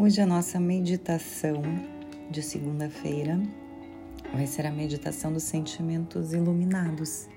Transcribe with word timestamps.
Hoje 0.00 0.20
a 0.20 0.26
nossa 0.26 0.60
meditação 0.60 1.60
de 2.30 2.40
segunda-feira 2.40 3.42
vai 4.32 4.46
ser 4.46 4.64
a 4.64 4.70
meditação 4.70 5.32
dos 5.32 5.42
sentimentos 5.42 6.32
iluminados. 6.32 7.28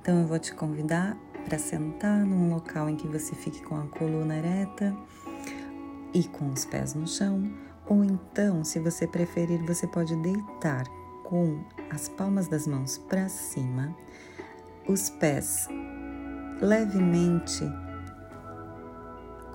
Então 0.00 0.20
eu 0.20 0.26
vou 0.26 0.36
te 0.36 0.52
convidar 0.52 1.16
para 1.44 1.56
sentar 1.60 2.26
num 2.26 2.50
local 2.50 2.90
em 2.90 2.96
que 2.96 3.06
você 3.06 3.36
fique 3.36 3.62
com 3.62 3.76
a 3.76 3.86
coluna 3.86 4.36
ereta 4.36 4.96
e 6.12 6.24
com 6.24 6.48
os 6.48 6.64
pés 6.64 6.92
no 6.92 7.06
chão, 7.06 7.48
ou 7.86 8.02
então, 8.02 8.64
se 8.64 8.80
você 8.80 9.06
preferir, 9.06 9.64
você 9.64 9.86
pode 9.86 10.16
deitar 10.16 10.82
com 11.22 11.60
as 11.88 12.08
palmas 12.08 12.48
das 12.48 12.66
mãos 12.66 12.98
para 12.98 13.28
cima, 13.28 13.96
os 14.88 15.08
pés 15.08 15.68
levemente 16.60 17.64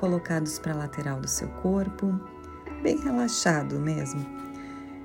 colocados 0.01 0.57
para 0.57 0.73
a 0.73 0.77
lateral 0.77 1.21
do 1.21 1.27
seu 1.27 1.47
corpo, 1.47 2.19
bem 2.81 2.97
relaxado 2.97 3.79
mesmo, 3.79 4.25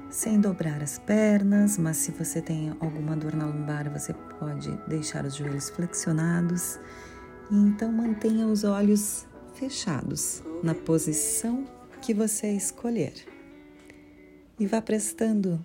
sem 0.09 0.41
dobrar 0.41 0.83
as 0.83 0.99
pernas, 0.99 1.77
mas 1.77 1.99
se 1.99 2.13
você 2.13 2.41
tem 2.41 2.75
alguma 2.81 3.15
dor 3.15 3.37
na 3.37 3.45
lombar, 3.45 3.91
você 3.93 4.15
pode 4.15 4.73
deixar 4.89 5.27
os 5.27 5.35
joelhos 5.35 5.69
flexionados 5.69 6.81
e 7.51 7.55
então 7.55 7.93
mantenha 7.93 8.47
os 8.47 8.65
olhos 8.65 9.27
fechados 9.53 10.43
na 10.63 10.75
posição 10.75 11.67
que 12.01 12.15
você 12.15 12.53
escolher. 12.53 13.13
E 14.59 14.67
vá 14.67 14.81
prestando 14.81 15.63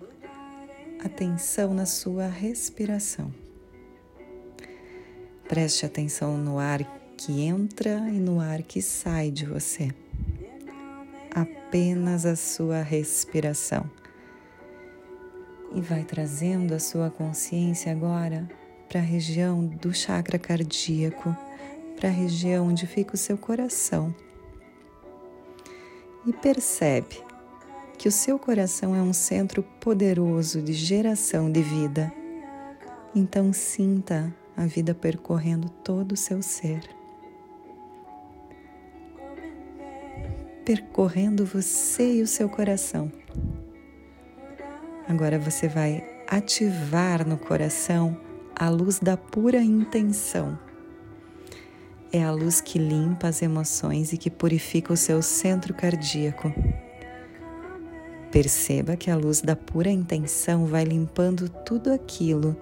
atenção 1.02 1.72
na 1.72 1.86
sua 1.86 2.26
respiração. 2.26 3.32
Preste 5.48 5.86
atenção 5.86 6.36
no 6.36 6.58
ar 6.58 7.01
que 7.24 7.40
entra 7.40 8.08
e 8.08 8.18
no 8.18 8.40
ar 8.40 8.62
que 8.62 8.82
sai 8.82 9.30
de 9.30 9.46
você. 9.46 9.92
Apenas 11.32 12.26
a 12.26 12.34
sua 12.34 12.82
respiração. 12.82 13.88
E 15.72 15.80
vai 15.80 16.02
trazendo 16.02 16.74
a 16.74 16.80
sua 16.80 17.10
consciência 17.10 17.92
agora 17.92 18.50
para 18.88 18.98
a 18.98 19.04
região 19.04 19.64
do 19.64 19.94
chakra 19.94 20.36
cardíaco, 20.36 21.34
para 21.94 22.08
a 22.08 22.12
região 22.12 22.66
onde 22.66 22.88
fica 22.88 23.14
o 23.14 23.18
seu 23.18 23.38
coração. 23.38 24.12
E 26.26 26.32
percebe 26.32 27.22
que 27.98 28.08
o 28.08 28.12
seu 28.12 28.36
coração 28.36 28.96
é 28.96 29.00
um 29.00 29.12
centro 29.12 29.62
poderoso 29.80 30.60
de 30.60 30.72
geração 30.72 31.52
de 31.52 31.62
vida. 31.62 32.12
Então 33.14 33.52
sinta 33.52 34.34
a 34.56 34.66
vida 34.66 34.92
percorrendo 34.92 35.68
todo 35.84 36.12
o 36.12 36.16
seu 36.16 36.42
ser. 36.42 37.01
Percorrendo 40.64 41.44
você 41.44 42.18
e 42.18 42.22
o 42.22 42.26
seu 42.26 42.48
coração. 42.48 43.10
Agora 45.08 45.36
você 45.36 45.66
vai 45.66 46.04
ativar 46.28 47.26
no 47.26 47.36
coração 47.36 48.16
a 48.54 48.68
luz 48.68 49.00
da 49.00 49.16
pura 49.16 49.60
intenção. 49.60 50.56
É 52.12 52.22
a 52.22 52.30
luz 52.30 52.60
que 52.60 52.78
limpa 52.78 53.26
as 53.26 53.42
emoções 53.42 54.12
e 54.12 54.16
que 54.16 54.30
purifica 54.30 54.92
o 54.92 54.96
seu 54.96 55.20
centro 55.20 55.74
cardíaco. 55.74 56.54
Perceba 58.30 58.96
que 58.96 59.10
a 59.10 59.16
luz 59.16 59.40
da 59.40 59.56
pura 59.56 59.90
intenção 59.90 60.64
vai 60.66 60.84
limpando 60.84 61.48
tudo 61.48 61.92
aquilo 61.92 62.56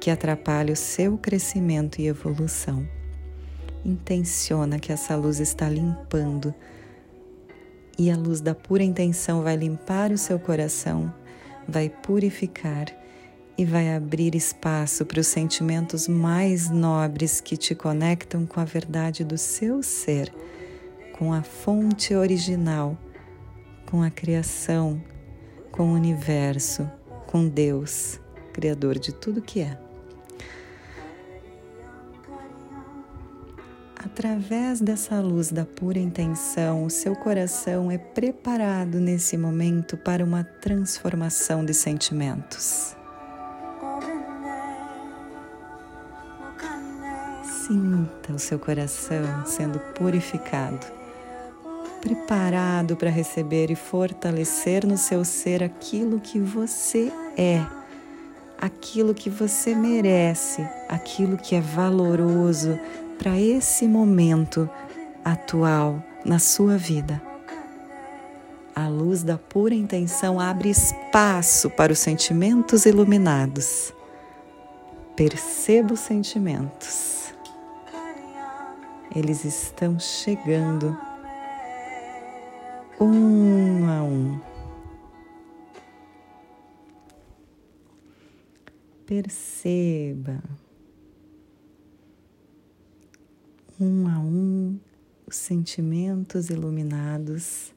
que 0.00 0.10
atrapalha 0.10 0.72
o 0.72 0.76
seu 0.76 1.18
crescimento 1.18 2.00
e 2.00 2.06
evolução. 2.06 2.88
Intenciona 3.84 4.78
que 4.78 4.90
essa 4.90 5.14
luz 5.14 5.40
está 5.40 5.68
limpando 5.68 6.54
e 7.98 8.10
a 8.10 8.16
luz 8.16 8.40
da 8.40 8.54
pura 8.54 8.82
intenção 8.82 9.42
vai 9.42 9.56
limpar 9.56 10.10
o 10.10 10.18
seu 10.18 10.38
coração, 10.38 11.12
vai 11.68 11.88
purificar 11.88 12.86
e 13.56 13.64
vai 13.64 13.94
abrir 13.94 14.34
espaço 14.34 15.06
para 15.06 15.20
os 15.20 15.26
sentimentos 15.26 16.08
mais 16.08 16.68
nobres 16.68 17.40
que 17.40 17.56
te 17.56 17.74
conectam 17.74 18.46
com 18.46 18.60
a 18.60 18.64
verdade 18.64 19.24
do 19.24 19.38
seu 19.38 19.82
ser, 19.82 20.32
com 21.16 21.32
a 21.32 21.42
fonte 21.42 22.14
original, 22.14 22.98
com 23.88 24.02
a 24.02 24.10
criação, 24.10 25.00
com 25.70 25.90
o 25.90 25.94
universo, 25.94 26.90
com 27.26 27.48
Deus, 27.48 28.20
Criador 28.52 28.98
de 28.98 29.12
tudo 29.12 29.42
que 29.42 29.60
é. 29.60 29.83
Através 34.04 34.80
dessa 34.80 35.18
luz 35.20 35.50
da 35.50 35.64
pura 35.64 35.98
intenção, 35.98 36.84
o 36.84 36.90
seu 36.90 37.16
coração 37.16 37.90
é 37.90 37.96
preparado 37.96 39.00
nesse 39.00 39.36
momento 39.36 39.96
para 39.96 40.22
uma 40.22 40.44
transformação 40.44 41.64
de 41.64 41.72
sentimentos. 41.72 42.94
Sinta 47.66 48.32
o 48.34 48.38
seu 48.38 48.58
coração 48.58 49.46
sendo 49.46 49.78
purificado, 49.94 50.86
preparado 52.02 52.96
para 52.96 53.08
receber 53.08 53.70
e 53.70 53.74
fortalecer 53.74 54.86
no 54.86 54.98
seu 54.98 55.24
ser 55.24 55.62
aquilo 55.62 56.20
que 56.20 56.38
você 56.38 57.10
é, 57.38 57.64
aquilo 58.60 59.14
que 59.14 59.30
você 59.30 59.74
merece, 59.74 60.60
aquilo 60.90 61.38
que 61.38 61.54
é 61.54 61.60
valoroso, 61.60 62.78
para 63.18 63.38
esse 63.38 63.86
momento 63.86 64.68
atual 65.24 66.02
na 66.24 66.38
sua 66.38 66.76
vida. 66.76 67.20
A 68.74 68.88
luz 68.88 69.22
da 69.22 69.38
pura 69.38 69.74
intenção 69.74 70.40
abre 70.40 70.68
espaço 70.68 71.70
para 71.70 71.92
os 71.92 71.98
sentimentos 72.00 72.86
iluminados. 72.86 73.94
Perceba 75.14 75.94
os 75.94 76.00
sentimentos. 76.00 77.32
Eles 79.14 79.44
estão 79.44 79.96
chegando 80.00 80.98
um 83.00 83.88
a 83.88 84.02
um. 84.02 84.40
Perceba. 89.06 90.42
Um 93.80 94.08
a 94.08 94.18
um 94.18 94.78
os 95.26 95.36
sentimentos 95.36 96.50
iluminados 96.50 97.72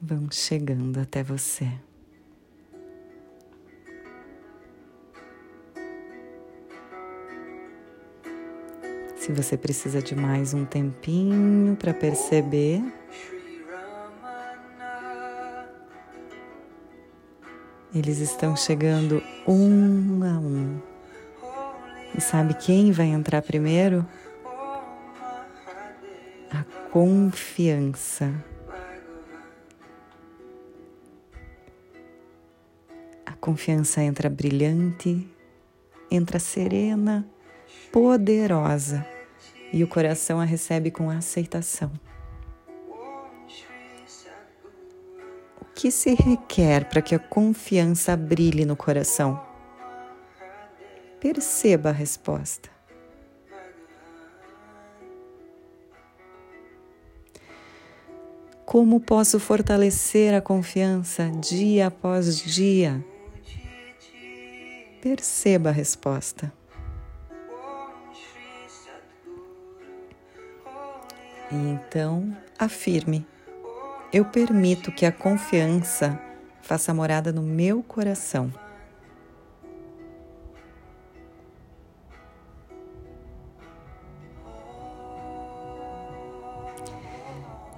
vão 0.00 0.30
chegando 0.30 0.98
até 0.98 1.22
você. 1.22 1.70
Se 9.16 9.32
você 9.32 9.56
precisa 9.56 10.02
de 10.02 10.14
mais 10.14 10.52
um 10.52 10.66
tempinho 10.66 11.74
para 11.76 11.94
perceber, 11.94 12.82
eles 17.94 18.18
estão 18.18 18.54
chegando 18.54 19.22
um 19.48 20.22
a 20.22 20.38
um. 20.38 20.93
E 22.16 22.20
sabe 22.20 22.54
quem 22.54 22.92
vai 22.92 23.06
entrar 23.06 23.42
primeiro? 23.42 24.06
A 26.48 26.62
confiança. 26.92 28.32
A 33.26 33.32
confiança 33.32 34.00
entra 34.00 34.30
brilhante, 34.30 35.28
entra 36.08 36.38
serena, 36.38 37.26
poderosa 37.90 39.04
e 39.72 39.82
o 39.82 39.88
coração 39.88 40.40
a 40.40 40.44
recebe 40.44 40.92
com 40.92 41.10
aceitação. 41.10 41.90
O 45.60 45.64
que 45.74 45.90
se 45.90 46.14
requer 46.14 46.88
para 46.88 47.02
que 47.02 47.12
a 47.12 47.18
confiança 47.18 48.16
brilhe 48.16 48.64
no 48.64 48.76
coração? 48.76 49.43
Perceba 51.24 51.88
a 51.88 51.92
resposta. 51.92 52.68
Como 58.66 59.00
posso 59.00 59.40
fortalecer 59.40 60.34
a 60.34 60.42
confiança 60.42 61.30
dia 61.30 61.86
após 61.86 62.36
dia? 62.42 63.02
Perceba 65.00 65.70
a 65.70 65.72
resposta. 65.72 66.52
E 71.50 71.54
então 71.54 72.36
afirme: 72.58 73.26
Eu 74.12 74.26
permito 74.26 74.92
que 74.92 75.06
a 75.06 75.10
confiança 75.10 76.20
faça 76.60 76.92
morada 76.92 77.32
no 77.32 77.40
meu 77.40 77.82
coração. 77.82 78.52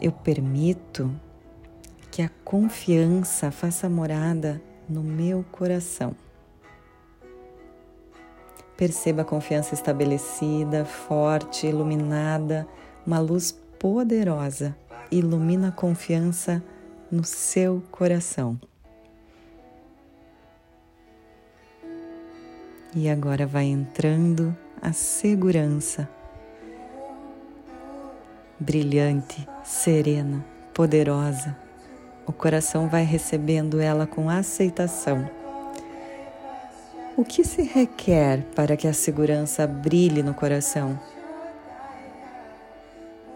Eu 0.01 0.13
permito 0.13 1.11
que 2.11 2.23
a 2.23 2.31
confiança 2.45 3.51
faça 3.51 3.89
morada 3.89 4.61
no 4.89 5.03
meu 5.03 5.45
coração. 5.51 6.15
Perceba 8.77 9.23
a 9.23 9.25
confiança 9.25 9.75
estabelecida, 9.75 10.85
forte, 10.85 11.67
iluminada, 11.67 12.67
uma 13.07 13.19
luz 13.19 13.53
poderosa 13.79 14.77
ilumina 15.11 15.69
a 15.69 15.73
confiança 15.73 16.63
no 17.11 17.25
seu 17.25 17.83
coração. 17.91 18.59
E 22.95 23.09
agora 23.09 23.47
vai 23.47 23.65
entrando 23.67 24.57
a 24.81 24.93
segurança, 24.93 26.09
brilhante, 28.59 29.47
serena, 29.63 30.45
poderosa. 30.73 31.57
O 32.27 32.33
coração 32.33 32.89
vai 32.89 33.05
recebendo 33.05 33.81
ela 33.81 34.07
com 34.07 34.29
aceitação. 34.29 35.29
O 37.17 37.25
que 37.25 37.45
se 37.45 37.63
requer 37.63 38.43
para 38.55 38.77
que 38.77 38.87
a 38.87 38.93
segurança 38.93 39.67
brilhe 39.67 40.23
no 40.23 40.35
coração? 40.35 40.99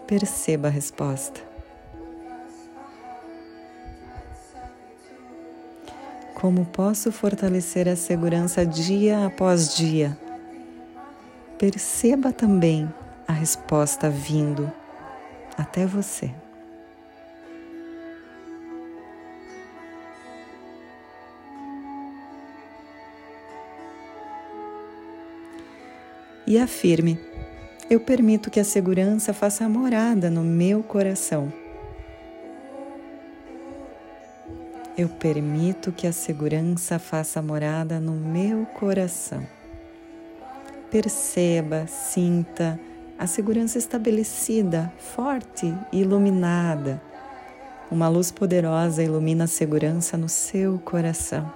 Perceba 0.05 0.67
a 0.67 0.71
resposta. 0.71 1.41
Como 6.35 6.65
posso 6.65 7.11
fortalecer 7.11 7.87
a 7.87 7.95
segurança 7.95 8.65
dia 8.65 9.25
após 9.25 9.75
dia? 9.75 10.17
Perceba 11.57 12.33
também 12.33 12.91
a 13.27 13.31
resposta 13.31 14.09
vindo 14.09 14.71
até 15.61 15.85
você. 15.85 16.31
e 26.51 26.57
afirme: 26.57 27.17
Eu 27.89 28.01
permito 28.01 28.51
que 28.51 28.59
a 28.59 28.63
segurança 28.63 29.33
faça 29.33 29.67
morada 29.69 30.29
no 30.29 30.43
meu 30.43 30.83
coração. 30.83 31.51
Eu 34.97 35.07
permito 35.07 35.93
que 35.93 36.05
a 36.05 36.11
segurança 36.11 36.99
faça 36.99 37.41
morada 37.41 38.01
no 38.01 38.11
meu 38.11 38.65
coração. 38.65 39.47
Perceba, 40.91 41.87
sinta 41.87 42.77
a 43.21 43.27
segurança 43.27 43.77
estabelecida, 43.77 44.91
forte 44.97 45.71
e 45.91 45.99
iluminada. 45.99 46.99
Uma 47.91 48.07
luz 48.09 48.31
poderosa 48.31 49.03
ilumina 49.03 49.43
a 49.43 49.47
segurança 49.47 50.17
no 50.17 50.27
seu 50.27 50.79
coração. 50.79 51.53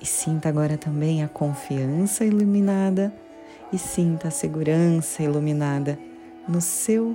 E 0.00 0.06
sinta 0.06 0.48
agora 0.48 0.78
também 0.78 1.22
a 1.22 1.28
confiança 1.28 2.24
iluminada 2.24 3.12
e 3.70 3.76
sinta 3.76 4.28
a 4.28 4.30
segurança 4.30 5.22
iluminada 5.22 5.98
no 6.48 6.62
seu 6.62 7.14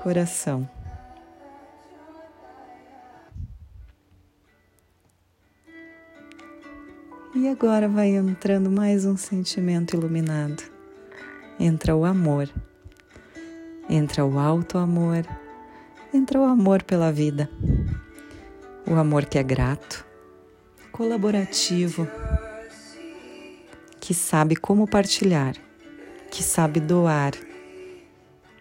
coração. 0.00 0.68
E 7.34 7.48
agora 7.48 7.88
vai 7.88 8.10
entrando 8.10 8.70
mais 8.70 9.04
um 9.04 9.16
sentimento 9.16 9.96
iluminado. 9.96 10.77
Entra 11.58 11.94
o 11.96 12.04
amor, 12.04 12.48
entra 13.88 14.24
o 14.24 14.38
alto 14.38 14.78
amor, 14.78 15.26
entra 16.12 16.38
o 16.38 16.44
amor 16.44 16.82
pela 16.82 17.10
vida, 17.10 17.50
o 18.86 18.94
amor 18.94 19.24
que 19.24 19.38
é 19.38 19.42
grato, 19.42 20.04
colaborativo, 20.92 22.06
que 24.00 24.14
sabe 24.14 24.56
como 24.56 24.86
partilhar 24.86 25.54
que 26.30 26.42
sabe 26.42 26.80
doar. 26.80 27.32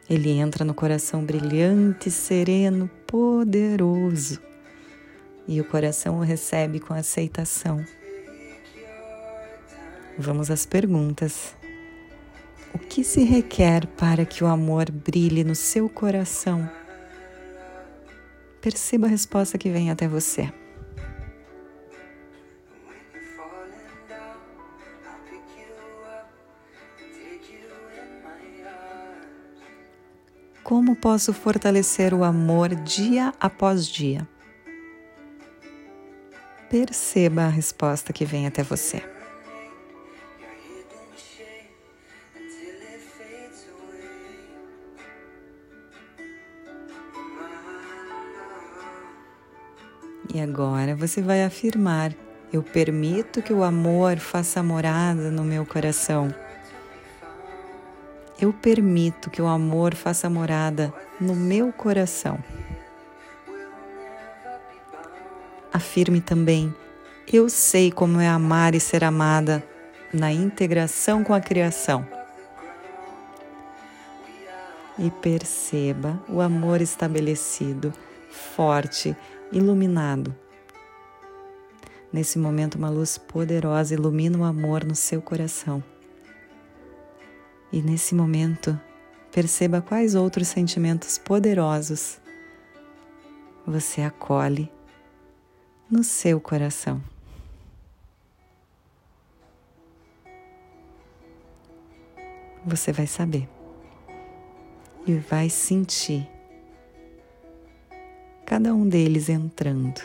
Ele 0.10 0.32
entra 0.32 0.64
no 0.64 0.74
coração 0.74 1.24
brilhante, 1.24 2.10
sereno, 2.10 2.90
poderoso. 3.06 4.40
E 5.48 5.60
o 5.60 5.66
coração 5.66 6.20
o 6.20 6.24
recebe 6.24 6.80
com 6.80 6.94
aceitação. 6.94 7.84
Vamos 10.18 10.50
às 10.50 10.66
perguntas. 10.66 11.56
O 12.78 12.80
que 12.80 13.04
se 13.04 13.24
requer 13.24 13.88
para 13.88 14.24
que 14.24 14.44
o 14.44 14.48
amor 14.48 14.92
brilhe 14.92 15.44
no 15.44 15.56
seu 15.56 15.90
coração? 15.90 16.70
Perceba 18.62 19.08
a 19.08 19.10
resposta 19.10 19.58
que 19.58 19.68
vem 19.72 19.90
até 19.90 20.08
você. 20.08 20.54
Como 30.64 30.96
posso 30.96 31.34
fortalecer 31.34 32.14
o 32.14 32.24
amor 32.24 32.76
dia 32.76 33.34
após 33.40 33.88
dia? 33.88 34.30
Perceba 36.70 37.46
a 37.46 37.50
resposta 37.50 38.14
que 38.14 38.24
vem 38.24 38.46
até 38.46 38.62
você. 38.62 39.17
E 50.34 50.40
agora 50.40 50.96
você 50.96 51.22
vai 51.22 51.44
afirmar: 51.44 52.14
Eu 52.52 52.62
permito 52.62 53.42
que 53.42 53.54
o 53.54 53.64
amor 53.64 54.18
faça 54.18 54.62
morada 54.62 55.32
no 55.32 55.44
meu 55.44 55.66
coração 55.66 56.34
eu 58.40 58.54
permito 58.54 59.32
que 59.32 59.42
o 59.42 59.48
amor 59.48 59.96
faça 59.96 60.30
morada 60.30 60.94
no 61.20 61.36
meu 61.36 61.74
coração. 61.74 62.38
Afirme 65.74 66.22
também: 66.22 66.74
eu 67.32 67.50
sei 67.50 67.92
como 67.92 68.20
é 68.20 68.28
amar 68.28 68.76
e 68.76 68.80
ser 68.80 69.04
amada 69.04 69.64
na 70.14 70.32
integração 70.32 71.24
com 71.24 71.34
a 71.34 71.42
criação. 71.42 72.08
E 75.00 75.10
perceba 75.10 76.20
o 76.30 76.40
amor 76.40 76.80
estabelecido, 76.80 77.94
forte, 78.30 79.16
iluminado. 79.52 80.36
Nesse 82.12 82.40
momento, 82.40 82.76
uma 82.76 82.90
luz 82.90 83.18
poderosa 83.18 83.94
ilumina 83.94 84.38
o 84.38 84.44
amor 84.44 84.84
no 84.84 84.96
seu 84.96 85.22
coração. 85.22 85.84
E 87.72 87.82
nesse 87.82 88.16
momento, 88.16 88.80
perceba 89.32 89.82
quais 89.82 90.16
outros 90.16 90.48
sentimentos 90.48 91.18
poderosos 91.18 92.20
você 93.66 94.02
acolhe 94.02 94.72
no 95.92 96.04
seu 96.04 96.40
coração. 96.40 97.02
Você 102.66 102.92
vai 102.92 103.08
saber 103.08 103.48
e 105.06 105.16
vai 105.16 105.50
sentir 105.50 106.30
cada 108.48 108.74
um 108.74 108.88
deles 108.88 109.28
entrando 109.28 110.00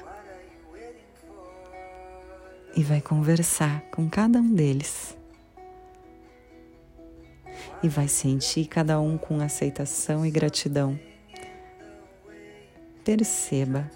e 2.74 2.82
vai 2.82 3.00
conversar 3.00 3.82
com 3.82 4.10
cada 4.10 4.40
um 4.40 4.52
deles 4.52 5.16
e 7.84 7.88
vai 7.88 8.08
sentir 8.08 8.66
cada 8.66 9.00
um 9.00 9.16
com 9.16 9.40
aceitação 9.40 10.26
e 10.26 10.30
gratidão. 10.32 10.98
Perceba, 13.04 13.88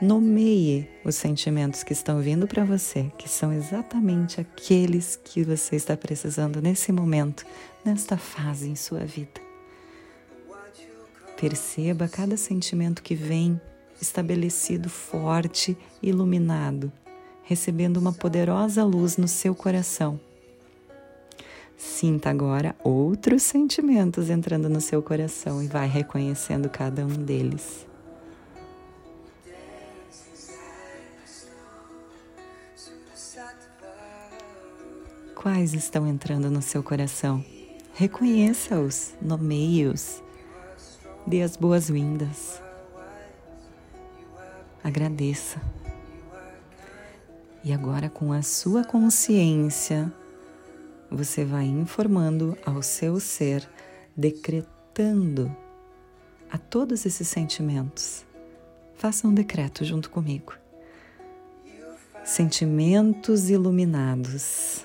nomeie 0.00 0.88
os 1.04 1.16
sentimentos 1.16 1.82
que 1.82 1.92
estão 1.92 2.20
vindo 2.20 2.46
para 2.46 2.64
você, 2.64 3.10
que 3.18 3.28
são 3.28 3.52
exatamente 3.52 4.40
aqueles 4.40 5.16
que 5.16 5.42
você 5.42 5.74
está 5.74 5.96
precisando 5.96 6.62
nesse 6.62 6.92
momento, 6.92 7.44
nesta 7.84 8.16
fase 8.16 8.68
em 8.68 8.76
sua 8.76 9.00
vida. 9.00 9.51
Perceba 11.42 12.06
cada 12.06 12.36
sentimento 12.36 13.02
que 13.02 13.16
vem 13.16 13.60
estabelecido 14.00 14.88
forte, 14.88 15.76
iluminado, 16.00 16.92
recebendo 17.42 17.96
uma 17.96 18.12
poderosa 18.12 18.84
luz 18.84 19.16
no 19.16 19.26
seu 19.26 19.54
coração 19.54 20.20
Sinta 21.82 22.30
agora 22.30 22.76
outros 22.84 23.42
sentimentos 23.42 24.30
entrando 24.30 24.68
no 24.68 24.80
seu 24.80 25.02
coração 25.02 25.60
e 25.60 25.66
vai 25.66 25.88
reconhecendo 25.88 26.68
cada 26.70 27.04
um 27.04 27.08
deles. 27.08 27.84
Quais 35.34 35.74
estão 35.74 36.06
entrando 36.06 36.48
no 36.48 36.62
seu 36.62 36.84
coração? 36.84 37.44
Reconheça-os, 37.94 39.14
nomeie-os 39.20 40.22
Dê 41.26 41.42
as 41.42 41.56
boas-vindas. 41.56 42.60
Agradeça. 44.82 45.60
E 47.62 47.72
agora, 47.72 48.10
com 48.10 48.32
a 48.32 48.42
sua 48.42 48.82
consciência, 48.82 50.12
você 51.08 51.44
vai 51.44 51.64
informando 51.64 52.58
ao 52.66 52.82
seu 52.82 53.20
ser, 53.20 53.68
decretando 54.16 55.54
a 56.50 56.58
todos 56.58 57.06
esses 57.06 57.28
sentimentos. 57.28 58.24
Faça 58.96 59.28
um 59.28 59.32
decreto 59.32 59.84
junto 59.84 60.10
comigo. 60.10 60.54
Sentimentos 62.24 63.48
iluminados 63.48 64.84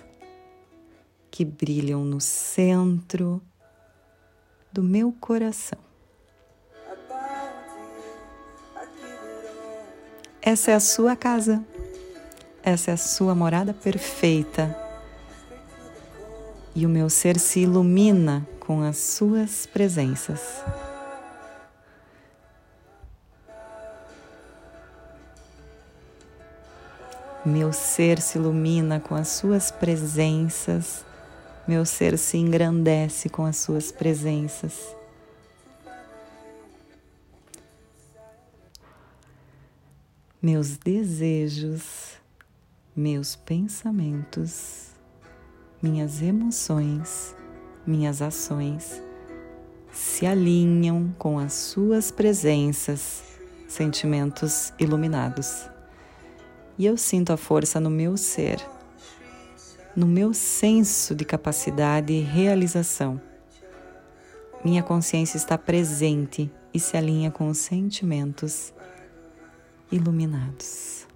que 1.32 1.44
brilham 1.44 2.06
no 2.06 2.22
centro 2.22 3.42
do 4.72 4.84
meu 4.84 5.12
coração. 5.12 5.87
Essa 10.50 10.72
é 10.72 10.76
a 10.76 10.80
sua 10.80 11.14
casa. 11.14 11.62
Essa 12.64 12.92
é 12.92 12.94
a 12.94 12.98
sua 12.98 13.36
morada 13.36 13.74
perfeita. 13.74 14.74
E 16.74 16.86
o 16.86 16.90
meu 16.90 17.10
ser 17.10 17.38
se 17.38 17.60
ilumina 17.60 18.48
com 18.62 18.82
as 18.82 18.96
suas 18.96 19.66
presenças. 19.66 20.64
Meu 27.46 27.74
ser 27.74 28.22
se 28.22 28.38
ilumina 28.38 29.02
com 29.02 29.16
as 29.16 29.28
suas 29.28 29.70
presenças, 29.70 31.04
meu 31.68 31.86
ser 31.86 32.18
se 32.18 32.38
engrandece 32.38 33.28
com 33.28 33.46
as 33.46 33.58
suas 33.58 33.92
presenças. 33.92 34.97
Meus 40.42 40.78
desejos, 40.78 42.14
meus 42.96 43.36
pensamentos, 43.36 44.92
minhas 45.82 46.22
emoções, 46.22 47.36
minhas 47.86 48.22
ações 48.22 49.02
se 49.92 50.26
alinham 50.28 51.14
com 51.18 51.40
as 51.40 51.54
suas 51.54 52.12
presenças, 52.12 53.24
sentimentos 53.68 54.72
iluminados 54.80 55.68
e 56.78 56.86
eu 56.86 56.96
sinto 56.96 57.34
a 57.34 57.38
força 57.38 57.80
no 57.80 57.90
meu 57.90 58.16
ser, 58.16 58.64
no 59.96 60.06
meu 60.06 60.34
senso 60.34 61.16
de 61.16 61.26
capacidade 61.26 62.14
e 62.14 62.22
realização. 62.22 63.20
Minha 64.64 64.84
consciência 64.84 65.38
está 65.38 65.58
presente 65.58 66.52
e 66.72 66.80
se 66.80 66.96
alinha 66.96 67.32
com 67.32 67.50
os 67.50 67.58
sentimentos 67.58 68.72
iluminados. 69.92 71.08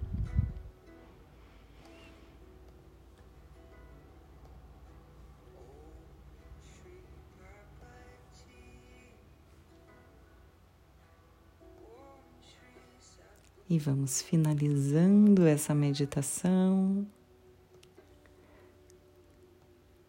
E 13.68 13.78
vamos 13.78 14.20
finalizando 14.20 15.46
essa 15.46 15.74
meditação 15.74 17.06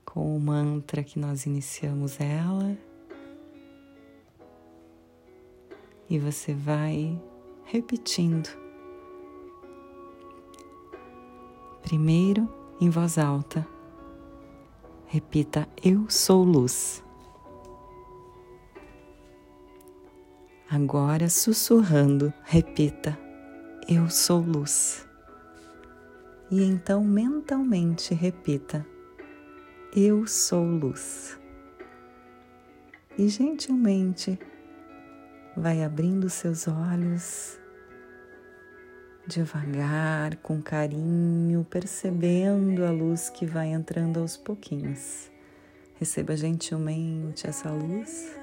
com 0.03 0.35
o 0.35 0.39
mantra 0.39 1.01
que 1.01 1.17
nós 1.17 1.45
iniciamos 1.45 2.19
ela. 2.19 2.77
E 6.09 6.19
você 6.19 6.53
vai 6.53 7.17
repetindo. 7.65 8.49
Primeiro, 11.81 12.47
em 12.79 12.89
voz 12.89 13.17
alta, 13.17 13.67
repita: 15.05 15.67
Eu 15.83 16.09
sou 16.09 16.43
luz. 16.43 17.03
Agora, 20.69 21.29
sussurrando, 21.29 22.33
repita: 22.43 23.17
eu 23.87 24.09
sou 24.09 24.39
luz. 24.39 25.05
E 26.49 26.63
então 26.63 27.03
mentalmente 27.03 28.13
repita: 28.13 28.85
Eu 29.93 30.25
sou 30.25 30.63
luz. 30.63 31.37
E 33.17 33.27
gentilmente 33.27 34.39
vai 35.55 35.83
abrindo 35.83 36.29
seus 36.29 36.67
olhos 36.67 37.59
devagar, 39.25 40.35
com 40.37 40.61
carinho, 40.61 41.65
percebendo 41.69 42.85
a 42.85 42.91
luz 42.91 43.29
que 43.29 43.45
vai 43.45 43.67
entrando 43.67 44.19
aos 44.19 44.35
pouquinhos. 44.35 45.31
Receba 45.99 46.35
gentilmente 46.35 47.47
essa 47.47 47.69
luz. 47.69 48.35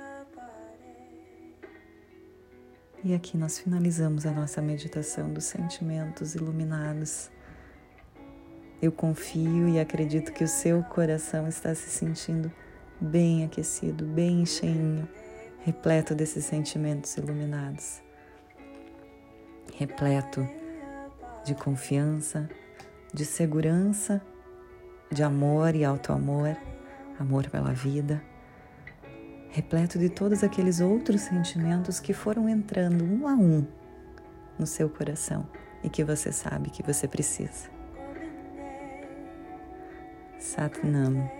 E 3.05 3.15
aqui 3.15 3.37
nós 3.37 3.59
finalizamos 3.59 4.27
a 4.27 4.31
nossa 4.31 4.61
meditação 4.61 5.33
dos 5.33 5.45
sentimentos 5.45 6.35
iluminados. 6.35 7.31
Eu 8.81 8.93
confio 8.93 9.69
e 9.69 9.79
acredito 9.79 10.33
que 10.33 10.45
o 10.45 10.49
seu 10.49 10.83
coração 10.85 11.47
está 11.47 11.75
se 11.75 11.91
sentindo 11.91 12.51
bem 13.01 13.45
aquecido, 13.45 14.05
bem 14.05 14.45
cheinho, 14.45 15.09
repleto 15.63 16.15
desses 16.15 16.45
sentimentos 16.45 17.17
iluminados. 17.17 18.03
Repleto 19.77 20.49
de 21.45 21.55
confiança, 21.55 22.49
de 23.13 23.25
segurança, 23.25 24.21
de 25.11 25.23
amor 25.23 25.75
e 25.75 25.85
auto-amor, 25.85 26.57
amor 27.19 27.49
pela 27.49 27.73
vida 27.73 28.23
repleto 29.51 29.99
de 29.99 30.09
todos 30.09 30.45
aqueles 30.45 30.81
outros 30.81 31.23
sentimentos 31.23 31.99
que 31.99 32.13
foram 32.13 32.49
entrando 32.49 33.05
um 33.05 33.27
a 33.27 33.35
um 33.35 33.67
no 34.59 34.67
seu 34.67 34.89
coração 34.89 35.47
e 35.83 35.89
que 35.89 36.05
você 36.05 36.33
sabe 36.33 36.71
que 36.71 36.83
você 36.83 37.09
precisa. 37.09 37.69
Satnam. 40.39 41.40